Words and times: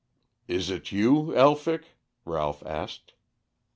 "Is 0.47 0.71
it 0.71 0.91
you, 0.91 1.35
Elphick?" 1.35 1.89
Ralph 2.25 2.63
asked. 2.65 3.13